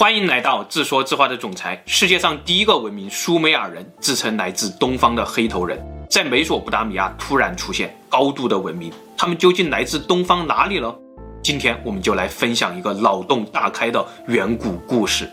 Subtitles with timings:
[0.00, 1.82] 欢迎来到自说自话的总裁。
[1.84, 8.90] 世界上第一个文明苏美尔人，自称来自东方的黑头人，在美索不达米亚突然出现，高度的文明。
[9.14, 10.90] 他们究竟来自东方哪里呢？
[11.42, 15.28] 今天我们就来分享一个脑洞大开的远古故事。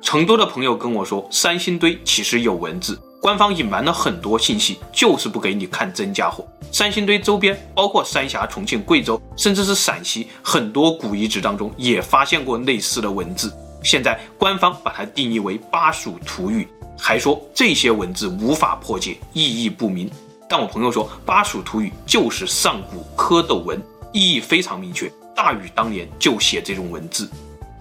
[0.00, 2.96] 成都的朋友跟我说，三星堆其实有文字。
[3.24, 6.46] 官方隐瞒了很多信息，就是不给你看真家伙。
[6.70, 13.50] 三星堆周边，包括三峡、重庆、贵州，甚至是陕西，很多古遗址当中也发现过类似的文字。
[13.82, 20.10] 现在官方把它定义为巴蜀土语，还说这些文字无法破解，意义不明。
[20.46, 25.10] 但我朋友说，巴蜀土语就是上古蝌蚪文，意义非常明确。
[25.34, 27.26] 大禹当年就写这种文字。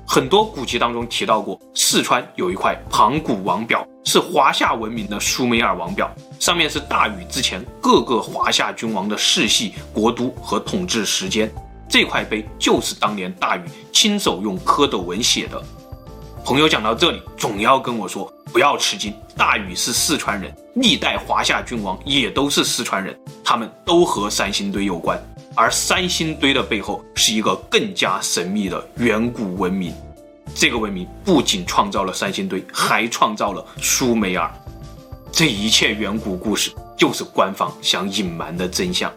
[0.08, 11.52] 很多古籍当中提到过，四川有一块盘古王表，是华夏文明的苏美尔王表，上面是大禹之前各个华夏君王的世系、国都和统治时间。
[11.88, 13.62] 这块碑就是当年大禹
[13.92, 15.62] 亲手用蝌蚪文写的。
[16.44, 25.18] 朋友讲到这里，总要跟我说，不要吃惊，大禹是四川人，历代华夏君王也都是四川人，他们都和三星堆有关。
[25.56, 29.94] 而三星堆的背后是一个更加神秘的远古文明，
[30.56, 34.52] 这个文明不仅创造了三星堆，还创造了苏美尔。
[35.32, 39.12] 这一切远古故事就是官方想隐瞒的真相。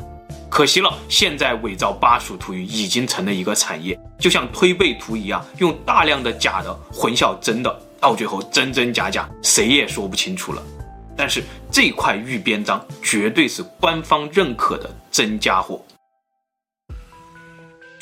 [0.49, 10.63] 可惜了，现在伪造巴蜀土语已经成了一个产业，就像推背图一样，用大量的假的混淆真的，到最后真真假假，谁也说不清楚了。
[11.15, 15.83] 但是这块玉边章绝对是官方认可的真家伙。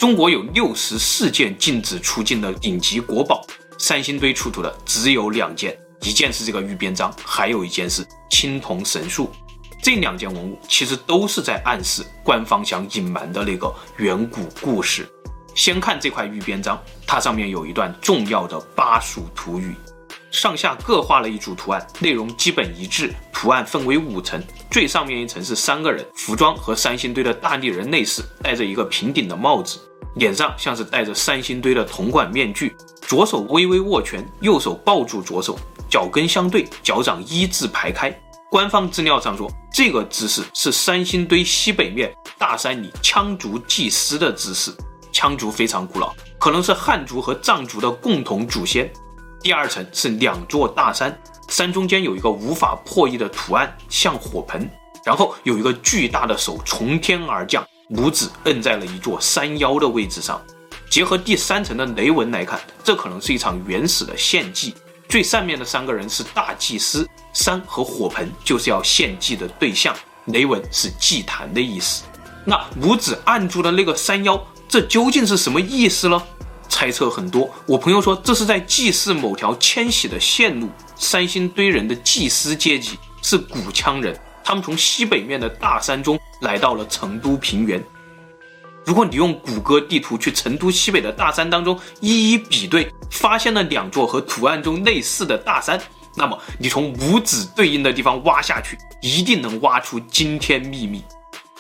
[0.05, 3.43] 中国有六十四件禁止出境的顶级国宝，
[3.79, 9.33] 三星堆出土的只有两件，一件是这个玉边章，还有一件是青铜神树。
[9.83, 15.09] 这两件文物其实都是在暗示官方想隐瞒的那个远古故事。
[15.55, 19.75] 先看这块玉边章，它上面有一段重要的巴蜀土语，
[20.31, 23.11] 上下各画了一组图案，内容基本一致。
[23.33, 29.79] 图案分为五层，最上面一层是三个人，服装和三星堆的大力人类似，戴着一个平顶的帽子。
[30.15, 35.59] 脸上像是戴着三星堆的铜管面具，左手微微握拳，右手抱住左手，
[35.91, 38.15] 脚跟相对，脚掌一字排开。
[38.51, 44.73] 官方资料上说，这个姿势是三星堆西北面大山里羌族祭司的姿势。
[45.13, 48.93] 羌族非常古老，可能是汉族和藏族的共同祖先。
[49.41, 51.17] 第二层是两座大山，
[51.49, 54.69] 山中间有一个无法破译的图案，像火盆，
[55.05, 57.65] 然后有一个巨大的手从天而降。
[57.91, 60.41] 拇指摁在了一座山腰的位置上，
[60.89, 64.75] 结合第三层的雷纹来看，这可能是一场原始的献祭。
[65.09, 69.95] 最上面的三个人是大祭司，山和火盆就是要献祭的对象，
[70.27, 72.05] 雷纹是祭坛的意思。
[72.45, 76.23] 那拇指按住的那个山腰，这究竟是什么意思呢？
[76.69, 77.49] 猜测很多。
[77.67, 80.71] 我朋友说这是在祭祀某条迁徙的线路。
[80.97, 84.19] 三星堆人的祭司阶级是古羌人。
[84.45, 87.83] 他们从西北面的大山中来到了成都平原。
[88.85, 95.81] 如果你用谷歌地图去成都西北的大山当中一一比对，发现了两座和图案中类似的大山，
[96.15, 101.03] 那么你从拇指对应的地方挖下去，一定能挖出惊天秘密。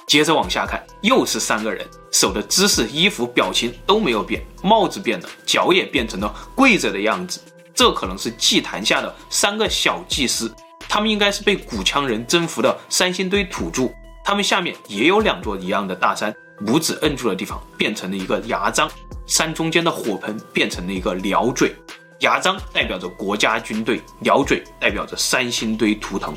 [0.06, 7.40] 接着往下看，又是三个人，手的姿势、衣服、表情都没有变，帽子变了，脚也变成了跪着的样子。
[7.74, 10.54] 这可能是祭坛下的三个小祭司。
[10.88, 13.92] 他们应该是被古羌人征服的三星堆土著，
[14.24, 16.34] 他们下面也有两座一样的大山，
[16.64, 18.88] 拇指摁住的地方变成了一个牙璋，
[19.26, 21.74] 山中间的火盆变成了一个鸟嘴，
[22.20, 26.34] 牙璋代表着国家军队，鸟嘴代表着三星堆图腾。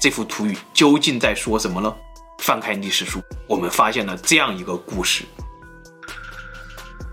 [0.00, 1.92] 这幅图语究竟在说什么呢？
[2.38, 5.24] 翻开历史书，我们发现了这样一个故事：《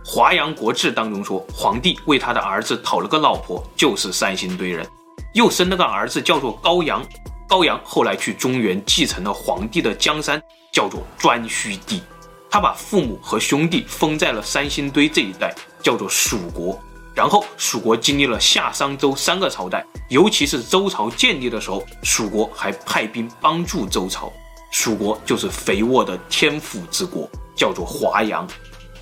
[0.06, 4.86] 华阳国志》当中说，皇帝为他的儿子讨了个老婆，就是三星堆人。
[5.34, 7.04] 又生了个儿子，叫做高阳。
[7.48, 12.02] 高阳后来去中原继承了皇帝的江山，叫做顓頊帝。
[12.50, 16.80] 他把父母和兄弟封在了三星堆这一带，叫做蜀国。
[17.16, 24.32] 然后蜀国经历了夏商周三个朝代，尤其是周朝建立的时候，蜀国还派兵帮助周朝。
[24.72, 28.48] 蜀国就是肥沃的天府之国，叫做华阳。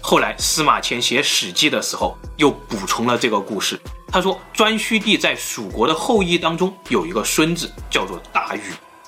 [0.02, 3.80] 后来司马迁写《史记》的时候，又补充了这个故事。
[4.12, 8.62] 他说，顓頊帝在蜀国的后裔当中有一个孙子，叫做大禹。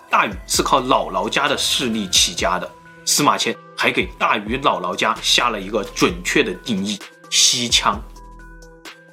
[0.10, 2.72] 大禹是靠姥姥家的势力起家的。
[3.06, 6.98] 司马迁还给大禹姥姥家下了一个准确的定义：
[7.30, 7.98] 西羌。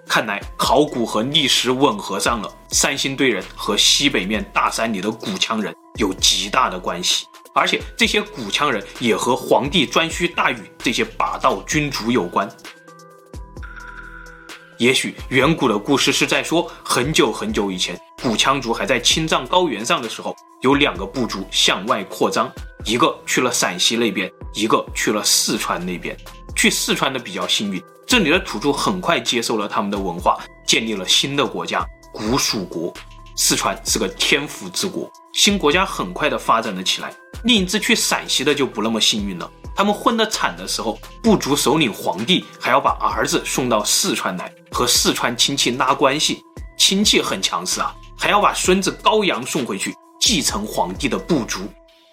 [0.07, 12.49] 看来考古和历史吻合上了，三星堆人和西北面大山里的古羌人有极大的关系，而且这些古羌人也和皇帝顓頊大禹这些霸道君主有关。
[14.81, 22.51] 也许远古的故事是在说，很久很久以前，古羌族还在青藏高原上的时候，有两个部族向外扩张，
[22.87, 26.17] 一个去了陕西那边，一个去了四川那边。
[26.57, 32.91] 去四川的比较幸运，这里的土著很快接受了他们的文化，建立了新的国家——古蜀国。
[33.37, 37.13] 四川是个天府之国，新国家很快的发展了起来。
[37.45, 39.51] 另一支去陕西的就不那么幸运了，
[39.81, 46.45] 他们混得惨的时候，部族首领皇帝还要把儿子送到四川来和四川亲戚拉关系，
[46.77, 51.61] 亲戚很强势啊，还要把孙子高阳送回去继承皇帝的部族。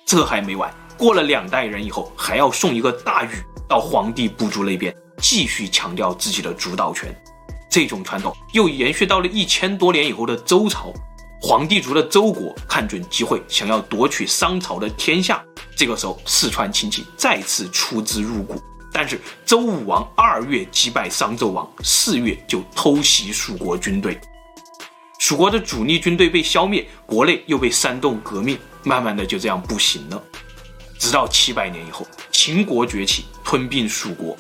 [0.06, 3.32] 这还没完，过了两代人以后，还要送一个大禹
[3.68, 7.14] 到皇帝部族那边，继续强调自己的主导权。
[7.70, 10.94] 这种传统又延续到了一千多年以后的周朝。
[11.42, 15.44] 黄帝族的周国看准机会，想要夺取商朝的天下。
[15.78, 18.60] 这个时候，四川亲戚再次出资入股，
[18.92, 24.20] 但是周武王二月击败商纣王，四月就偷袭蜀国军队。
[25.20, 30.24] 蜀国的主力军队被消灭，国内又被煽动革命，慢慢的就这样不行了。
[30.98, 34.36] 直到七百年以后，秦国崛起，吞并蜀国。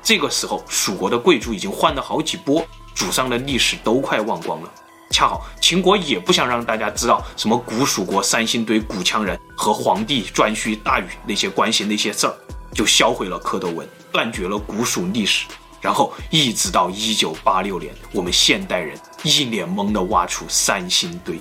[0.00, 4.72] 这个时候，蜀国的贵族已经换了好几波，祖上的历史都快忘光了。
[5.12, 12.34] 恰好秦国也不想让大家知道什么古蜀国三星堆古羌人和皇帝颛顼大禹那些关系那些事儿，
[12.74, 15.46] 就销毁了蝌蚪文，断绝了古蜀历史。
[15.80, 21.40] 然后一直到一九八六年，我们现代人一脸懵的挖出三星堆。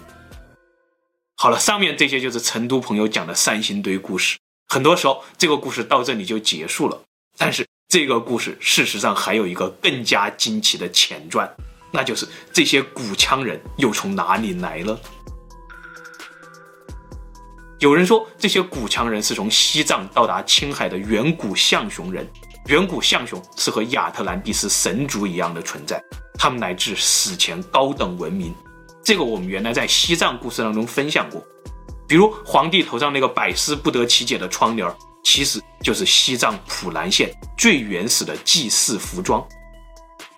[1.38, 4.38] 好了，上面这些就是成都朋友讲的三星堆故事。
[4.68, 7.02] 很多时候这个故事到这里就结束了，
[7.38, 11.48] 但是这个故事事实上还有一个更加惊奇的前传。
[11.92, 15.00] 那就是这些古羌人又从哪里来了？
[17.80, 22.28] 有人说，这些古羌人是从西藏到达青海的远古象雄人。
[22.68, 26.00] 远古象雄是和亚特兰蒂斯神族一样的存在，
[26.38, 28.54] 他们来自史前高等文明。
[29.04, 31.44] 这个我们原来在西藏故事当中分享过，
[32.08, 34.88] 比如皇帝头上那个百思不得其解的窗帘，
[35.24, 39.44] 其实就是西藏普兰县最原始的祭祀服装。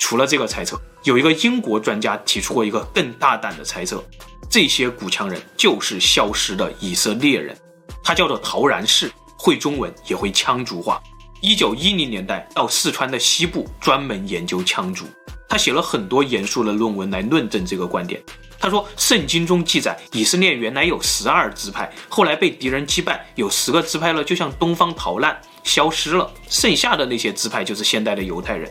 [0.03, 4.03] 除了这个猜测，有一个英国专家提出过一个更大胆的猜测：
[4.49, 7.57] 这些古羌人就是消失的以色列人。
[8.03, 11.01] 他叫做陶然氏，会中文也会羌族话。
[11.39, 15.05] 一九一零年代到四川的西部专门研究羌族，
[15.47, 18.21] 他写了很多严肃的论文来论证这个观点。
[18.59, 28.69] 他说，圣经中记载以色列原来有十二支派，后来被敌人击败，有十个支派了就向东方逃难，消失了，剩下的那些支派就是现代的犹太人。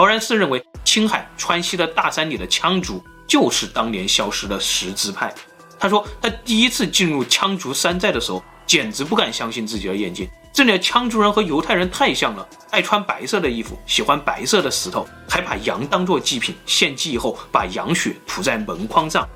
[0.00, 5.30] 陶然氏认为，青海、川西的大山里的羌族就是当年消失的十字派。
[5.78, 10.26] 他说，他第一次进入羌族山寨的时候，简直不敢相信自己的眼睛。
[10.54, 19.28] 这里的羌族人和犹太人太像了，爱穿白色的衣服，喜欢白色的石头，还把羊当作祭品献祭以后，把羊血涂在门框上。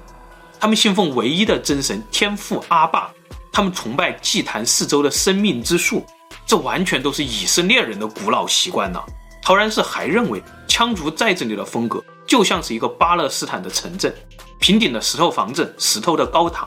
[0.58, 3.10] 他们信奉唯一的真神天父阿爸，
[3.52, 6.06] 他们崇拜祭坛四周的生命之树。
[6.46, 8.98] 这完全都是以色列人的古老习惯呢。
[9.44, 14.10] 陶然氏还认为，羌族寨子里的风格就像是一个巴勒斯坦的城镇，
[14.58, 16.66] 平顶的石头房子，石头的高塔。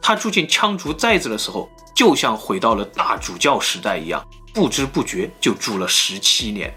[0.00, 4.24] 他住进羌族寨子的时候，就像回到了大主教时代一样，
[4.54, 6.72] 不知不觉就住了十七年。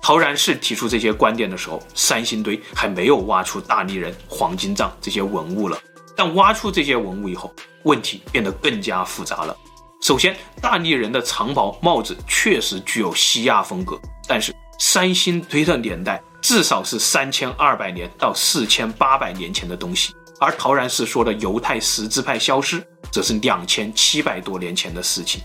[0.00, 5.76] 陶然氏提出这些观点的时候，三星堆还没有挖出大力人、黄金杖这些文物了。
[6.14, 9.56] 但挖出这些文物以后，问题变得更加复杂了。
[10.00, 14.54] 首先，大力人的长袍、帽子确实具有西亚风格，但是。
[14.78, 25.40] 三星堆的年代至少是三千二百年到四千八百年前的东西，而陶然寺说的犹太十字派消失，则是两千七百多年前的事情。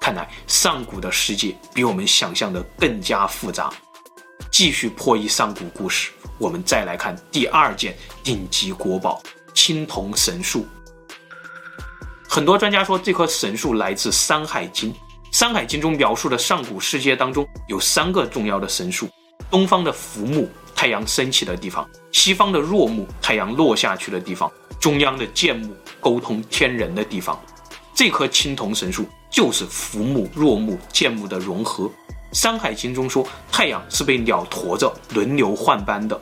[0.00, 3.72] 看来上古的世界比我们想象的更加复杂。
[4.50, 9.22] 继续破译上古故事，我们再来看第二件顶级国宝——
[9.54, 10.66] 青铜神树。
[12.28, 14.92] 很多专家说，这棵神树来自《山海经》。
[15.34, 19.08] 《山海经》中描述的上古世界当中有三个重要的神树：
[19.50, 24.48] 东方的浮木，太阳升起的地方；西方的若木，太阳落下去的地方；
[24.78, 27.36] 中央的建木，沟通天人的地方。
[27.92, 31.86] 这棵青铜神树就是浮木、若木、建木的融合。
[32.30, 36.20] 《山海经》中说，太阳是被鸟驮着轮流换班的，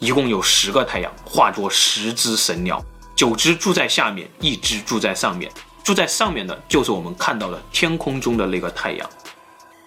[0.00, 2.84] 一共有十个太阳，化作十只神鸟，
[3.14, 5.48] 九只住在下面，一只住在上面。
[5.82, 9.10] 住在上面的，就是我们看到的天空中的那个太阳。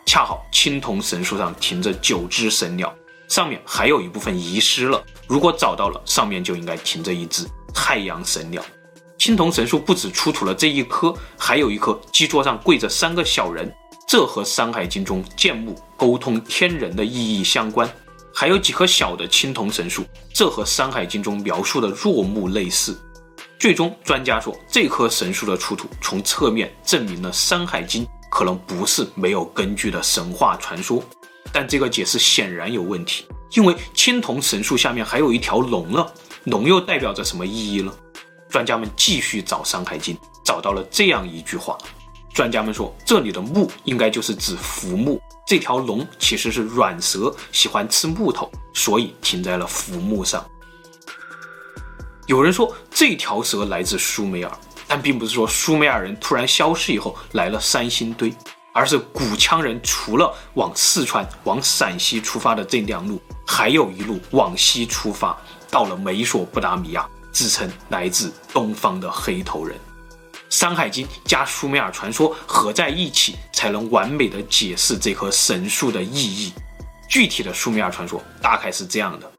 [0.06, 2.94] 恰好青铜神树上停着九只神鸟，
[3.28, 5.04] 上面还有一部分遗失了。
[5.28, 8.64] 如果找到了，上面就应该停着一只太阳神鸟。
[9.18, 13.74] 青铜神树不止出土了这一棵，还有一棵基座上跪着三个小人，
[14.08, 17.90] 这和《山海经》中建木沟通天人的意义相关。
[18.34, 23.00] 还有几棵小的青铜神树，这和《山海经》中描述的若木类似。
[23.66, 31.04] 最终，专家说这棵神树的出土，从侧面证明了《山海经》可能不是没有根据的神话传说。
[31.52, 36.06] 但这个解释显然有问题，因为青铜神树下面还有一条龙呢，
[36.44, 37.92] 龙又代表着什么意义呢？
[38.50, 41.76] 专家们继续找《山海经》，找到了这样一句话。
[42.36, 50.48] 专家们说，这里的木应该就是指浮木，这条龙其实是软蛇，喜欢吃木头，所以停在了浮木上。
[52.26, 54.52] 有人说这条蛇来自苏美尔，
[54.88, 58.34] 但并不是说苏美尔人突然消失以后来了三星堆。
[58.78, 65.38] 而是古羌人除了往四川、往陕西出发的这两路，还有一路往西出发，
[65.72, 69.78] 到了美索不达米亚，自称来自东方的黑头人。
[70.50, 76.52] 《山海经》加苏美尔传说合在一起，才能完美的解释这棵神树的意义。
[77.08, 79.32] 具体的苏美尔传说大概是这样的：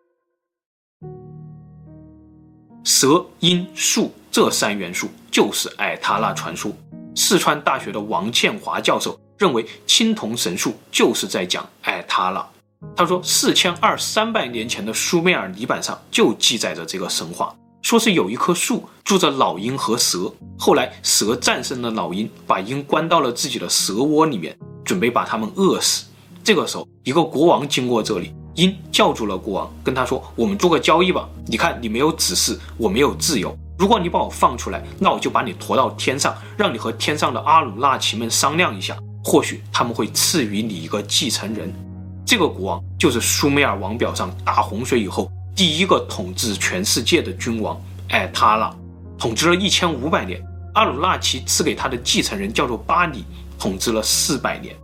[2.87, 6.71] 蛇、鹰、树这三元素就是艾塔拉传说。
[7.17, 9.19] 四川大学的王倩华教授。
[9.39, 12.49] 认为青铜神树就是在讲艾塔拉。
[12.97, 26.07] 他说，四千二三百年前的苏美尔泥板上就记载着这个神话，说是有一棵树住着老鹰和蛇，后来蛇战胜了老鹰，把鹰关到了自己的蛇窝里面，准备把它们饿死。
[26.43, 33.57] 这个时候，一个国王经过这里，鹰叫住了国王，跟他说：“我们做个交易吧，你看你没有指示，我没有自由。
[33.79, 41.73] 如果你把我放出来，那我就把你驮到天上，让你和天上的阿鲁纳奇们商量一下。”或许他们会赐予你一个继承人，
[42.25, 47.77] 这个国王就是苏美尔王表上大洪水以后第一个统治全世界的君王
[48.09, 48.73] 艾塔拉，
[49.19, 50.41] 统治了一千五百年。
[50.75, 53.25] 阿鲁纳奇赐给他的继承人叫做巴里，
[53.59, 54.77] 统治了四百年。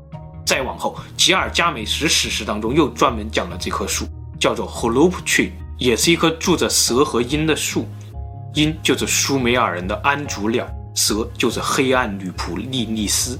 [0.44, 4.06] 再往后，吉尔加美什史诗当中又专门讲了这棵树，
[4.38, 7.86] 叫做 Holop Tree，也是一棵住着蛇和鹰的树。
[8.54, 13.38] 鹰就是苏美尔人的安祖鸟，蛇就是黑暗女仆莉莉丝。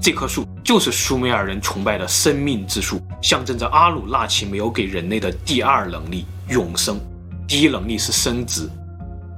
[0.00, 6.98] 这棵树就是苏美尔人崇拜的生命之树，象征着阿鲁纳奇没有给人类的第二能力——永生。
[7.46, 8.68] 第一能力是生殖。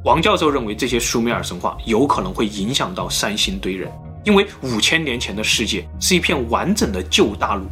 [0.05, 3.91] 王教授认为这些苏美尔神话有可能会影响到三星堆人，
[4.27, 7.65] 因为五千年前的世界是一片完整的旧大陆，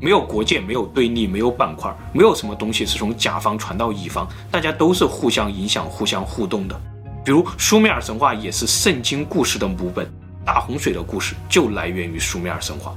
[0.00, 6.78] 没有国界，没有对立，没有板块，没有什么东西是从甲方传到乙方，大家都是互相影响、互相互动的。
[7.24, 10.10] 比如苏美尔神话也是圣经故事的母本。
[10.44, 12.92] 大洪水的故事就来源于苏美尔神话。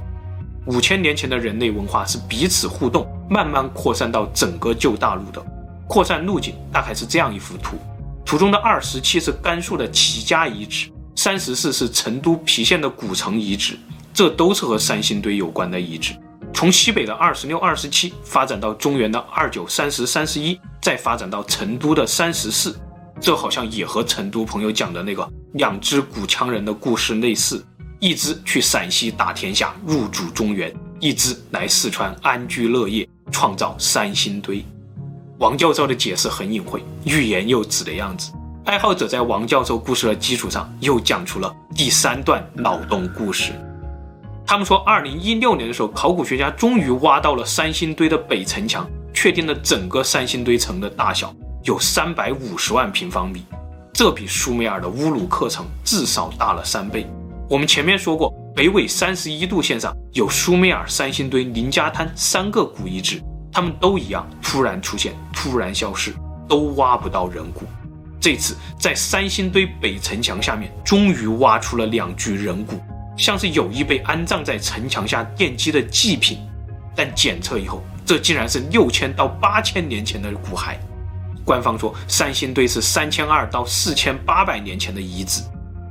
[0.66, 5.46] 五千年前的人类文化是彼此互动，慢慢扩散到整个旧大陆的。
[5.88, 7.78] 扩散路径大概是这样一幅图：
[8.26, 10.90] 图中的二十七是甘肃的齐家遗址，
[11.24, 13.80] 三十四是成都郫县的古城遗址，
[14.14, 16.14] 这都是和三星堆有关的遗址。
[16.54, 22.78] 从西北的二十六、二十七发展到中原的二九、三十、三十一，再发展到成都的三十四。
[23.22, 27.66] 这好像也和成都朋友讲的那个两只古羌人的故事类似，
[28.02, 34.62] 一只去陕西打天下，入主中原；一只来四川安居乐业，创造三星堆。
[35.38, 38.30] 王教授的解释很隐晦，欲言又止的样子。
[38.66, 43.52] 爱好者在王教授故事的基础上，又讲出了第三段脑洞故事。
[44.46, 51.34] 他们说，二零一六年的时候，考古学家终于挖到了三星堆的北城墙，确定了整个三星堆城的大小。
[51.64, 53.44] 有三百五十万平方米，
[53.94, 57.06] 这比苏美尔的乌鲁克城至少大了三倍。
[57.50, 66.14] 我们前面说过，北纬三十一度线上有苏美尔、三星堆、林家滩三个古遗址，它们都一样，突然出现，突然消失，
[66.48, 67.66] 都挖不到人骨。
[68.24, 72.80] 这次在三星堆北城墙下面，终于挖出了两具人骨，
[73.18, 76.38] 像是有意被安葬在城墙下奠基的祭品，
[76.96, 80.78] 但检测以后，这竟然是六千到八千年前的骨骸。
[81.44, 85.42] 官方说，三星堆是三千二到四千八百年前的遗址。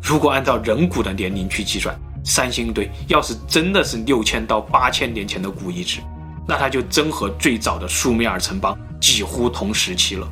[0.01, 6.01] 如果按照人骨的年龄去计算，三星堆要是真的是六千到八千年前的古遗址，
[6.49, 10.27] 那它就真和最早的苏美尔城邦几乎同时期了。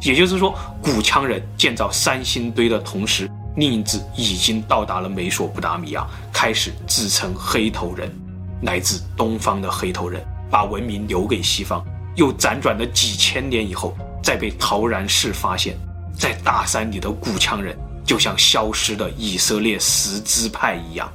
[0.00, 8.12] 也就是说，古羌人建造三星堆的同时，另一支已经到达了美索不达米亚，开始自称黑头人，
[8.62, 13.96] 来自东方的黑头人，把文明留给西方，又辗转了几千年以后。
[14.20, 15.74] 再被陶然氏发现，
[16.12, 17.74] 在大山里的古羌人
[18.04, 21.10] 就像消失的以色列十支派一样。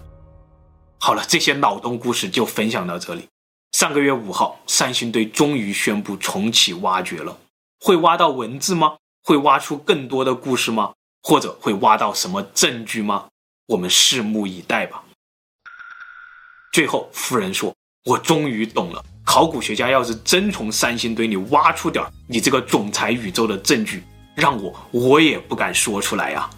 [0.97, 3.27] 好了，这些脑洞故事就分享到这里。
[3.73, 7.37] 上个月五号，三星堆终于宣布重启挖掘了，
[7.85, 8.95] 会挖到文字吗？
[9.25, 10.93] 会挖出更多的故事吗？
[11.21, 13.27] 或者会挖到什么证据吗？
[13.67, 15.03] 我们拭目以待吧。
[16.71, 17.75] 最后，夫人说
[18.07, 24.01] ：“我终于懂了。”考古学家要是真从三星堆里挖出点你这个总裁宇宙的证据，
[24.33, 26.49] 让我我也不敢说出来呀、